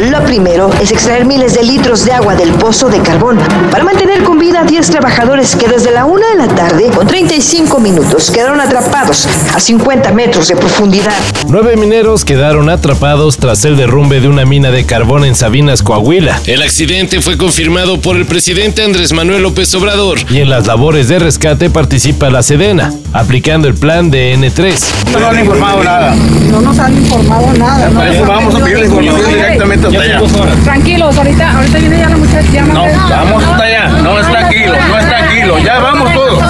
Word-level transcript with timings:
Lo 0.00 0.24
primero 0.24 0.70
es 0.80 0.92
extraer 0.92 1.24
miles 1.24 1.54
de 1.54 1.64
litros 1.64 2.04
de 2.04 2.12
agua 2.12 2.36
del 2.36 2.52
pozo 2.52 2.88
de 2.88 3.00
carbón 3.00 3.36
para 3.68 3.82
mantener 3.82 4.22
con 4.22 4.38
vida 4.38 4.60
a 4.60 4.64
10 4.64 4.90
trabajadores 4.90 5.56
que 5.56 5.66
desde 5.66 5.90
la 5.90 6.04
una 6.04 6.24
de 6.28 6.36
la 6.36 6.46
tarde, 6.54 6.88
con 6.94 7.04
35 7.04 7.80
minutos, 7.80 8.30
quedaron 8.30 8.60
atrapados 8.60 9.28
a 9.52 9.58
50 9.58 10.12
metros 10.12 10.46
de 10.46 10.54
profundidad. 10.54 11.18
Nueve 11.48 11.76
mineros 11.76 12.24
quedaron 12.24 12.70
atrapados 12.70 13.38
tras 13.38 13.64
el 13.64 13.76
derrumbe 13.76 14.20
de 14.20 14.28
una 14.28 14.44
mina 14.44 14.70
de 14.70 14.86
carbón 14.86 15.24
en 15.24 15.34
Sabinas, 15.34 15.82
Coahuila. 15.82 16.40
El 16.46 16.62
accidente 16.62 17.20
fue 17.20 17.36
confirmado 17.36 18.00
por 18.00 18.16
el 18.16 18.24
presidente 18.24 18.84
Andrés 18.84 19.12
Manuel 19.12 19.42
López 19.42 19.74
Obrador. 19.74 20.20
Y 20.30 20.38
en 20.38 20.48
las 20.48 20.68
labores 20.68 21.08
de 21.08 21.18
rescate 21.18 21.70
participa 21.70 22.30
la 22.30 22.44
Sedena, 22.44 22.94
aplicando 23.12 23.66
el 23.66 23.74
plan 23.74 24.12
de 24.12 24.36
N3. 24.36 24.78
No 25.12 25.18
nos 25.18 25.28
han 25.28 25.40
informado 25.40 25.82
nada. 25.82 26.14
No 26.14 26.60
nos 26.60 26.78
han 26.78 26.96
informado 26.96 27.52
nada. 27.54 27.88
No, 27.88 28.26
vamos 28.26 28.54
a 28.54 28.64
pedir 28.64 28.84
información 28.84 29.28
directamente 29.28 29.87
hasta 29.88 30.02
allá. 30.02 30.20
Tranquilos, 30.64 31.16
ahorita, 31.16 31.56
ahorita 31.56 31.78
viene 31.78 31.98
ya 31.98 32.08
la 32.08 32.16
muchacha. 32.16 32.48
Ya 32.52 32.62
no, 32.62 32.84
vamos 32.84 33.44
hasta 33.44 33.64
allá. 33.64 33.88
No 33.88 34.20
es 34.20 34.30
tranquilo, 34.30 34.72
no 34.88 34.98
es 34.98 35.08
tranquilo. 35.08 35.58
Ya 35.58 35.78
vamos 35.80 36.12
todos. 36.12 36.42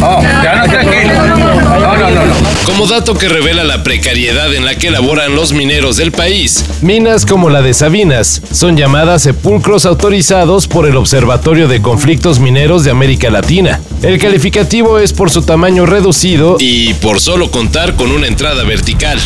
No, 0.00 0.22
ya 0.42 0.56
no 0.56 0.64
es 0.64 0.70
tranquilo. 0.70 1.12
No, 1.26 1.96
no, 1.96 2.10
no, 2.10 2.26
no. 2.26 2.34
Como 2.66 2.86
dato 2.86 3.14
que 3.14 3.28
revela 3.28 3.64
la 3.64 3.82
precariedad 3.82 4.52
en 4.54 4.64
la 4.64 4.74
que 4.76 4.90
laboran 4.90 5.34
los 5.34 5.52
mineros 5.52 5.96
del 5.96 6.12
país. 6.12 6.64
Minas 6.82 7.26
como 7.26 7.50
la 7.50 7.62
de 7.62 7.74
Sabinas 7.74 8.42
son 8.50 8.76
llamadas 8.76 9.22
sepulcros 9.22 9.86
autorizados 9.86 10.66
por 10.66 10.86
el 10.86 10.96
Observatorio 10.96 11.68
de 11.68 11.82
Conflictos 11.82 12.40
Mineros 12.40 12.84
de 12.84 12.90
América 12.90 13.30
Latina. 13.30 13.80
El 14.02 14.18
calificativo 14.18 14.98
es 14.98 15.12
por 15.12 15.30
su 15.30 15.42
tamaño 15.42 15.86
reducido 15.86 16.56
y 16.58 16.94
por 16.94 17.20
solo 17.20 17.50
contar 17.50 17.94
con 17.94 18.10
una 18.10 18.26
entrada 18.26 18.64
vertical. 18.64 19.18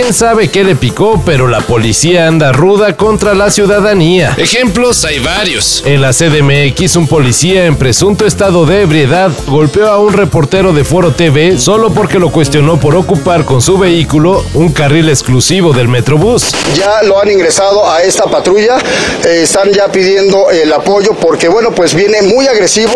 Quién 0.00 0.14
sabe 0.14 0.48
qué 0.48 0.62
le 0.62 0.76
picó, 0.76 1.20
pero 1.26 1.48
la 1.48 1.60
policía 1.60 2.28
anda 2.28 2.52
ruda 2.52 2.96
contra 2.96 3.34
la 3.34 3.50
ciudadanía. 3.50 4.32
Ejemplos 4.36 5.04
hay 5.04 5.18
varios. 5.18 5.82
En 5.84 6.00
la 6.00 6.12
CDMX, 6.12 6.94
un 6.94 7.08
policía 7.08 7.64
en 7.64 7.74
presunto 7.74 8.24
estado 8.24 8.64
de 8.64 8.82
ebriedad 8.82 9.32
golpeó 9.48 9.88
a 9.88 9.98
un 9.98 10.12
reportero 10.12 10.72
de 10.72 10.84
Foro 10.84 11.10
TV 11.10 11.58
solo 11.58 11.90
porque 11.92 12.20
lo 12.20 12.30
cuestionó 12.30 12.78
por 12.78 12.94
ocupar 12.94 13.44
con 13.44 13.60
su 13.60 13.76
vehículo 13.76 14.44
un 14.54 14.72
carril 14.72 15.08
exclusivo 15.08 15.72
del 15.72 15.88
Metrobús. 15.88 16.52
Ya 16.76 17.02
lo 17.02 17.20
han 17.20 17.32
ingresado 17.32 17.90
a 17.90 18.00
esta 18.00 18.26
patrulla, 18.26 18.78
eh, 19.24 19.40
están 19.42 19.72
ya 19.72 19.90
pidiendo 19.90 20.48
el 20.52 20.72
apoyo 20.72 21.14
porque, 21.14 21.48
bueno, 21.48 21.72
pues 21.72 21.92
viene 21.94 22.22
muy 22.22 22.46
agresivo. 22.46 22.94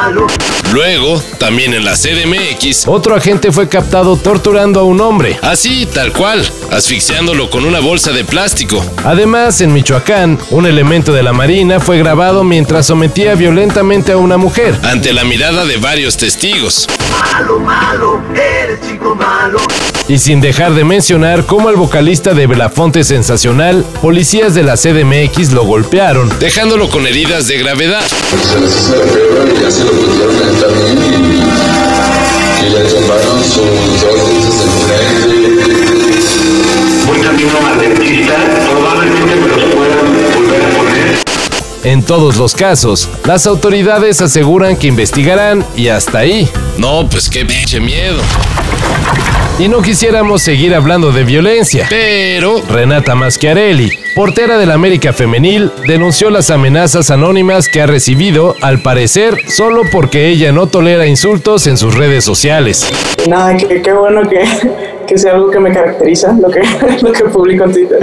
Malo. 0.00 0.26
Luego, 0.72 1.20
también 1.38 1.74
en 1.74 1.84
la 1.84 1.94
CDMX, 1.94 2.86
otro 2.86 3.14
agente 3.14 3.50
fue 3.50 3.68
captado 3.68 4.16
torturando 4.16 4.80
a 4.80 4.84
un 4.84 5.00
hombre. 5.00 5.38
Así, 5.42 5.86
tal 5.86 6.12
cual, 6.12 6.48
asfixiándolo 6.70 7.50
con 7.50 7.64
una 7.64 7.80
bolsa 7.80 8.12
de 8.12 8.24
plástico. 8.24 8.82
Además, 9.04 9.60
en 9.60 9.72
Michoacán, 9.72 10.38
un 10.50 10.66
elemento 10.66 11.12
de 11.12 11.22
la 11.22 11.32
Marina 11.32 11.80
fue 11.80 11.98
grabado 11.98 12.44
mientras 12.44 12.86
sometía 12.86 13.34
violentamente 13.34 14.12
a 14.12 14.16
una 14.16 14.36
mujer. 14.36 14.78
Ante 14.84 15.12
la 15.12 15.24
mirada 15.24 15.64
de 15.64 15.76
varios 15.76 16.16
testigos. 16.16 16.86
Malo, 17.32 17.58
malo, 17.58 18.22
eres 18.34 18.80
chico 18.88 19.14
malo. 19.14 19.58
Y 20.10 20.18
sin 20.18 20.40
dejar 20.40 20.74
de 20.74 20.82
mencionar 20.82 21.46
cómo 21.46 21.70
el 21.70 21.76
vocalista 21.76 22.34
de 22.34 22.48
Belafonte 22.48 23.04
Sensacional, 23.04 23.84
policías 24.02 24.56
de 24.56 24.64
la 24.64 24.74
CDMX 24.74 25.52
lo 25.52 25.64
golpearon, 25.64 26.28
dejándolo 26.40 26.90
con 26.90 27.06
heridas 27.06 27.46
de 27.46 27.58
gravedad. 27.58 28.02
Se 28.02 28.58
les 28.58 28.74
hizo 28.74 28.96
la 28.96 29.04
prueba 29.04 29.44
y 29.48 29.62
ya 29.62 29.70
se 29.70 29.84
lo 29.84 29.92
pudieron 29.92 30.34
también 30.58 30.98
y, 30.98 32.66
y 32.66 32.70
le 32.70 32.90
sus 32.90 33.06
camino 37.22 37.52
al 37.64 37.78
En 41.82 42.02
todos 42.02 42.36
los 42.36 42.54
casos, 42.54 43.08
las 43.24 43.46
autoridades 43.46 44.20
aseguran 44.20 44.76
que 44.76 44.86
investigarán 44.86 45.64
y 45.76 45.88
hasta 45.88 46.18
ahí. 46.18 46.46
No, 46.76 47.08
pues 47.08 47.30
qué 47.30 47.46
pinche 47.46 47.80
miedo. 47.80 48.20
Y 49.58 49.68
no 49.68 49.80
quisiéramos 49.80 50.42
seguir 50.42 50.74
hablando 50.74 51.10
de 51.10 51.24
violencia. 51.24 51.86
Pero 51.88 52.60
Renata 52.68 53.14
Maschiarelli, 53.14 53.90
portera 54.14 54.58
del 54.58 54.72
América 54.72 55.14
Femenil, 55.14 55.72
denunció 55.86 56.28
las 56.28 56.50
amenazas 56.50 57.10
anónimas 57.10 57.68
que 57.68 57.80
ha 57.80 57.86
recibido, 57.86 58.56
al 58.60 58.82
parecer, 58.82 59.36
solo 59.48 59.82
porque 59.90 60.28
ella 60.28 60.52
no 60.52 60.66
tolera 60.66 61.06
insultos 61.06 61.66
en 61.66 61.78
sus 61.78 61.94
redes 61.94 62.24
sociales. 62.24 62.86
Nada, 63.26 63.56
qué, 63.56 63.80
qué 63.80 63.92
bueno 63.94 64.28
que, 64.28 64.44
que 65.10 65.18
sea 65.18 65.32
algo 65.32 65.50
que 65.50 65.58
me 65.58 65.72
caracteriza, 65.72 66.32
lo 66.40 66.48
que, 66.48 67.24
publico 67.32 67.64
en 67.64 67.72
Twitter. 67.72 67.98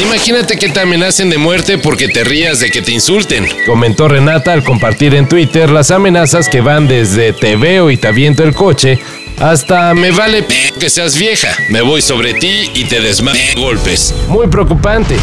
Imagínate 0.00 0.56
que 0.56 0.68
te 0.68 0.80
amenacen 0.80 1.28
de 1.28 1.38
muerte 1.38 1.76
porque 1.76 2.06
te 2.06 2.22
rías 2.22 2.60
de 2.60 2.70
que 2.70 2.82
te 2.82 2.92
insulten. 2.92 3.44
Comentó 3.66 4.06
Renata 4.06 4.52
al 4.52 4.62
compartir 4.62 5.16
en 5.16 5.28
Twitter 5.28 5.68
las 5.70 5.90
amenazas 5.90 6.48
que 6.48 6.60
van 6.60 6.86
desde 6.86 7.32
te 7.32 7.56
veo 7.56 7.90
y 7.90 7.96
te 7.96 8.06
aviento 8.06 8.44
el 8.44 8.54
coche 8.54 9.00
hasta 9.40 9.92
me 9.94 10.12
vale 10.12 10.44
p 10.44 10.54
que 10.78 10.88
seas 10.88 11.18
vieja. 11.18 11.48
Me 11.68 11.82
voy 11.82 12.00
sobre 12.00 12.34
ti 12.34 12.70
y 12.74 12.84
te 12.84 13.00
desmayo 13.00 13.40
golpes. 13.56 14.14
Muy 14.28 14.46
preocupante. 14.46 15.16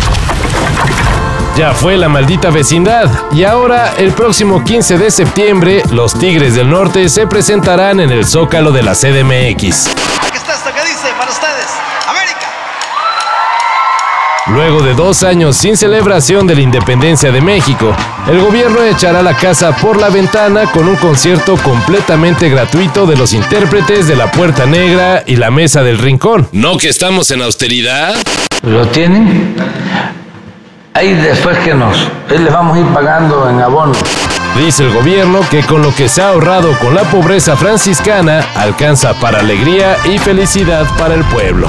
Ya 1.58 1.74
fue 1.74 1.98
la 1.98 2.10
maldita 2.10 2.50
vecindad 2.50 3.10
y 3.32 3.44
ahora 3.44 3.94
el 3.98 4.12
próximo 4.12 4.64
15 4.66 4.98
de 4.98 5.10
septiembre 5.10 5.84
los 5.92 6.20
Tigres 6.20 6.56
del 6.56 6.70
Norte 6.70 7.08
se 7.08 7.28
presentarán 7.28 8.02
en 8.02 8.12
el 8.12 8.26
Zócalo 8.26 8.74
de 8.74 8.84
la 8.84 8.94
CDMX. 8.94 10.15
Luego 14.48 14.84
de 14.84 14.94
dos 14.94 15.24
años 15.24 15.58
sin 15.58 15.76
celebración 15.76 16.46
de 16.46 16.54
la 16.54 16.62
independencia 16.62 17.32
de 17.32 17.42
México, 17.42 17.96
el 18.28 18.40
gobierno 18.40 18.84
echará 18.84 19.24
la 19.24 19.34
casa 19.34 19.76
por 19.76 20.00
la 20.00 20.10
ventana 20.10 20.72
con 20.72 20.88
un 20.88 20.96
concierto 20.98 21.58
completamente 21.58 22.48
gratuito 22.48 23.08
de 23.08 23.18
los 23.18 23.34
intérpretes 23.34 24.08
de 24.08 24.16
La 24.16 24.30
Puerta 24.30 24.68
Negra 24.68 25.24
y 25.26 25.38
La 25.38 25.50
Mesa 25.50 25.82
del 25.82 25.98
Rincón. 25.98 26.48
¿No 26.52 26.78
que 26.78 26.90
estamos 26.90 27.32
en 27.32 27.42
austeridad? 27.42 28.14
¿Lo 28.62 28.86
tienen? 28.90 29.56
Ahí 30.94 31.16
después 31.16 31.58
que 31.60 31.74
nos 31.74 31.98
les 32.30 32.54
vamos 32.54 32.78
a 32.78 32.82
ir 32.82 32.88
pagando 32.94 33.50
en 33.50 33.60
abono. 33.62 33.94
Dice 34.64 34.84
el 34.84 34.94
gobierno 34.94 35.40
que 35.50 35.64
con 35.64 35.82
lo 35.82 35.94
que 35.96 36.08
se 36.08 36.22
ha 36.22 36.30
ahorrado 36.30 36.72
con 36.78 36.94
la 36.94 37.02
pobreza 37.02 37.58
franciscana 37.58 38.46
alcanza 38.56 39.16
para 39.16 39.40
alegría 39.40 39.98
y 40.06 40.20
felicidad 40.20 40.86
para 41.00 41.16
el 41.16 41.24
pueblo. 41.24 41.68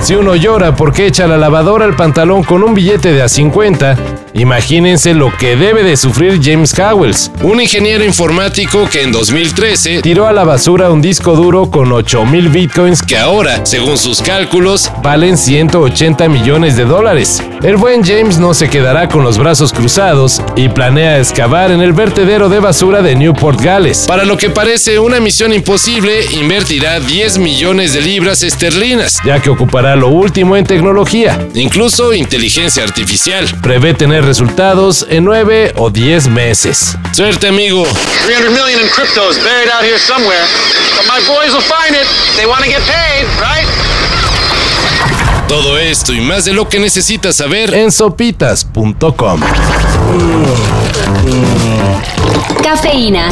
Si 0.00 0.14
uno 0.14 0.36
llora 0.36 0.76
porque 0.76 1.06
echa 1.06 1.26
la 1.26 1.36
lavadora 1.36 1.84
al 1.84 1.96
pantalón 1.96 2.44
con 2.44 2.62
un 2.62 2.74
billete 2.74 3.12
de 3.12 3.22
a 3.22 3.28
50, 3.28 3.96
imagínense 4.36 5.14
lo 5.14 5.36
que 5.36 5.56
debe 5.56 5.82
de 5.82 5.96
sufrir 5.96 6.40
James 6.42 6.78
Howells, 6.78 7.30
un 7.42 7.60
ingeniero 7.60 8.04
informático 8.04 8.88
que 8.90 9.02
en 9.02 9.12
2013 9.12 10.02
tiró 10.02 10.26
a 10.26 10.32
la 10.32 10.44
basura 10.44 10.90
un 10.90 11.00
disco 11.00 11.34
duro 11.34 11.70
con 11.70 11.90
8000 11.90 12.48
bitcoins 12.50 13.02
que 13.02 13.16
ahora, 13.16 13.64
según 13.64 13.98
sus 13.98 14.20
cálculos, 14.20 14.92
valen 15.02 15.36
180 15.36 16.28
millones 16.28 16.76
de 16.76 16.84
dólares. 16.84 17.42
El 17.62 17.76
buen 17.76 18.04
James 18.04 18.38
no 18.38 18.52
se 18.52 18.68
quedará 18.68 19.08
con 19.08 19.24
los 19.24 19.38
brazos 19.38 19.72
cruzados 19.72 20.42
y 20.56 20.68
planea 20.68 21.18
excavar 21.18 21.70
en 21.70 21.80
el 21.80 21.92
vertedero 21.92 22.48
de 22.48 22.60
basura 22.60 23.02
de 23.02 23.16
Newport, 23.16 23.60
Gales. 23.60 24.04
Para 24.06 24.24
lo 24.24 24.36
que 24.36 24.50
parece 24.50 24.98
una 24.98 25.20
misión 25.20 25.52
imposible, 25.52 26.26
invertirá 26.32 27.00
10 27.00 27.38
millones 27.38 27.94
de 27.94 28.02
libras 28.02 28.42
esterlinas, 28.42 29.18
ya 29.24 29.40
que 29.40 29.50
ocupará 29.50 29.96
lo 29.96 30.08
último 30.08 30.56
en 30.56 30.64
tecnología, 30.64 31.48
incluso 31.54 32.12
inteligencia 32.12 32.84
artificial. 32.84 33.46
Prevé 33.62 33.94
tener 33.94 34.25
resultados 34.26 35.06
en 35.08 35.24
9 35.24 35.72
o 35.76 35.88
10 35.88 36.28
meses. 36.28 36.96
Suerte, 37.12 37.48
amigo. 37.48 37.86
300 38.26 38.52
million 38.52 38.80
in 38.80 38.88
crypto 38.88 39.30
is 39.30 39.38
buried 39.38 39.70
out 39.70 39.82
here 39.82 39.98
somewhere. 39.98 40.44
But 40.96 41.06
my 41.06 41.20
boys 41.26 41.52
will 41.54 41.62
find 41.62 41.94
it. 41.94 42.06
They 42.36 42.46
want 42.46 42.64
to 42.64 42.68
get 42.68 42.82
paid, 42.82 43.24
right? 43.40 43.66
Todo 45.48 45.78
esto 45.78 46.12
y 46.12 46.20
más 46.20 46.44
de 46.44 46.52
lo 46.52 46.68
que 46.68 46.80
necesitas 46.80 47.36
saber 47.36 47.72
en 47.72 47.92
sopitas.com. 47.92 49.40
Cafeína. 52.62 53.30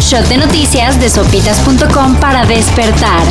Shot 0.00 0.26
de 0.28 0.36
noticias 0.36 1.00
de 1.00 1.10
sopitas.com 1.10 2.16
para 2.16 2.46
despertar. 2.46 3.22